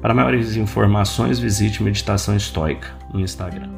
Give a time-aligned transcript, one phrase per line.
[0.00, 3.68] Para maiores informações, visite Meditação Estoica no Instagram.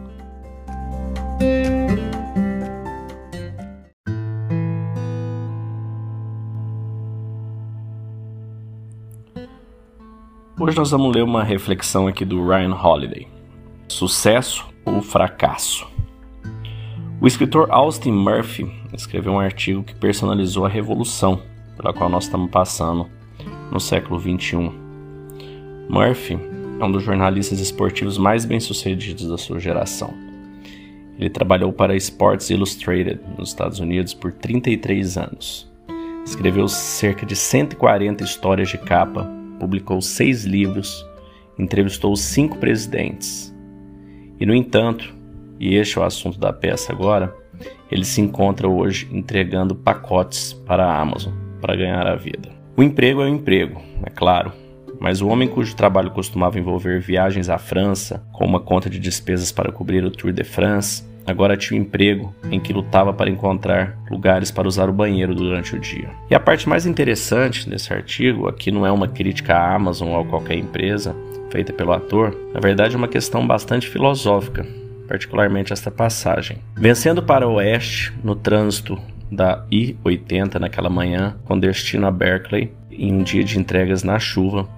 [10.61, 13.27] Hoje nós vamos ler uma reflexão aqui do Ryan Holiday.
[13.89, 15.85] Sucesso ou fracasso?
[17.21, 21.43] O escritor Austin Murphy escreveu um artigo que personalizou a revolução
[21.77, 23.09] pela qual nós estamos passando
[23.73, 24.82] no século 21
[25.93, 26.39] Murphy
[26.81, 30.15] é um dos jornalistas esportivos mais bem-sucedidos da sua geração.
[31.19, 35.71] Ele trabalhou para Sports Illustrated nos Estados Unidos por 33 anos.
[36.25, 41.07] Escreveu cerca de 140 histórias de capa, publicou seis livros,
[41.59, 43.55] entrevistou cinco presidentes.
[44.41, 45.15] E, no entanto,
[45.61, 47.37] e este é o assunto da peça agora,
[47.91, 52.49] ele se encontra hoje entregando pacotes para a Amazon para ganhar a vida.
[52.79, 54.62] O emprego é o emprego, é claro,
[55.03, 59.51] mas o homem cujo trabalho costumava envolver viagens à França, com uma conta de despesas
[59.51, 63.99] para cobrir o Tour de France, agora tinha um emprego em que lutava para encontrar
[64.09, 66.09] lugares para usar o banheiro durante o dia.
[66.31, 70.21] E a parte mais interessante desse artigo, aqui não é uma crítica à Amazon ou
[70.21, 71.17] a qualquer empresa
[71.51, 74.65] feita pelo ator, na verdade é uma questão bastante filosófica,
[75.09, 76.59] particularmente esta passagem.
[76.77, 78.97] Vencendo para o oeste, no trânsito
[79.33, 84.69] da I-80 naquela manhã, com destino a Berkeley, em um dia de entregas na chuva,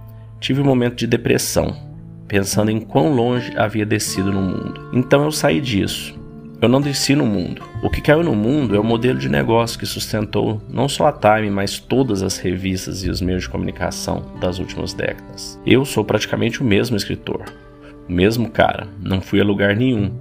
[0.45, 1.75] tive um momento de depressão,
[2.29, 4.91] pensando em quão longe havia descido no mundo.
[4.93, 6.15] Então eu saí disso.
[6.61, 7.63] Eu não desci no mundo.
[7.83, 11.13] O que caiu no mundo é o modelo de negócio que sustentou não só a
[11.13, 15.59] Time, mas todas as revistas e os meios de comunicação das últimas décadas.
[15.65, 17.47] Eu sou praticamente o mesmo escritor,
[18.07, 20.13] o mesmo cara, não fui a lugar nenhum.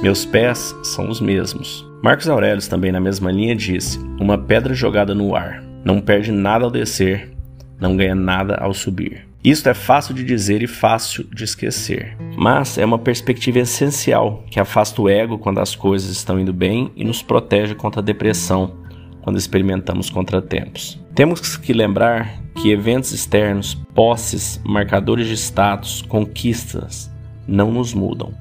[0.00, 1.86] Meus pés são os mesmos.
[2.02, 6.64] Marcos Aurelius, também na mesma linha, disse: Uma pedra jogada no ar não perde nada
[6.64, 7.30] ao descer,
[7.78, 9.27] não ganha nada ao subir.
[9.42, 14.58] Isto é fácil de dizer e fácil de esquecer, mas é uma perspectiva essencial que
[14.58, 18.76] afasta o ego quando as coisas estão indo bem e nos protege contra a depressão
[19.22, 20.98] quando experimentamos contratempos.
[21.14, 27.08] Temos que lembrar que eventos externos, posses, marcadores de status, conquistas
[27.46, 28.34] não nos mudam.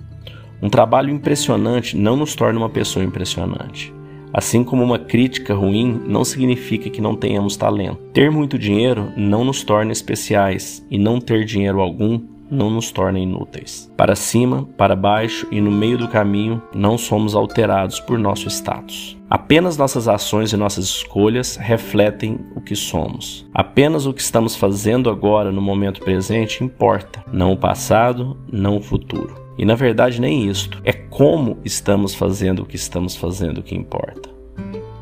[0.59, 3.93] Um trabalho impressionante não nos torna uma pessoa impressionante.
[4.33, 7.99] Assim como uma crítica ruim não significa que não tenhamos talento.
[8.13, 13.19] Ter muito dinheiro não nos torna especiais e não ter dinheiro algum não nos torna
[13.19, 13.91] inúteis.
[13.97, 19.17] Para cima, para baixo e no meio do caminho, não somos alterados por nosso status.
[19.29, 23.45] Apenas nossas ações e nossas escolhas refletem o que somos.
[23.53, 28.81] Apenas o que estamos fazendo agora no momento presente importa, não o passado, não o
[28.81, 29.46] futuro.
[29.57, 30.79] E na verdade, nem isto.
[30.83, 34.29] É como estamos fazendo o que estamos fazendo que importa.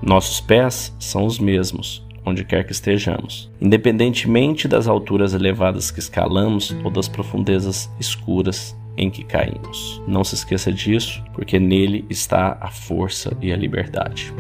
[0.01, 6.75] Nossos pés são os mesmos, onde quer que estejamos, independentemente das alturas elevadas que escalamos
[6.83, 10.01] ou das profundezas escuras em que caímos.
[10.07, 14.33] Não se esqueça disso, porque nele está a força e a liberdade.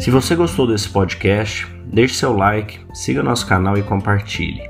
[0.00, 4.69] Se você gostou desse podcast, deixe seu like, siga nosso canal e compartilhe.